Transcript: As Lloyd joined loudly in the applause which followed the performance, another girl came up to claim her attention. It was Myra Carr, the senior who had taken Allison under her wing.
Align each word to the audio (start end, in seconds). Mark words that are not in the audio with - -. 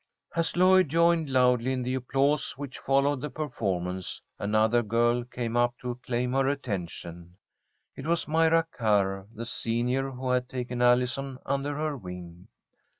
As 0.35 0.57
Lloyd 0.57 0.89
joined 0.89 1.29
loudly 1.29 1.71
in 1.71 1.83
the 1.83 1.93
applause 1.93 2.53
which 2.57 2.79
followed 2.79 3.21
the 3.21 3.29
performance, 3.29 4.19
another 4.39 4.81
girl 4.81 5.23
came 5.23 5.55
up 5.55 5.77
to 5.81 5.99
claim 6.03 6.33
her 6.33 6.47
attention. 6.47 7.37
It 7.95 8.07
was 8.07 8.27
Myra 8.27 8.65
Carr, 8.75 9.27
the 9.31 9.45
senior 9.45 10.09
who 10.09 10.31
had 10.31 10.49
taken 10.49 10.81
Allison 10.81 11.37
under 11.45 11.75
her 11.75 11.95
wing. 11.95 12.47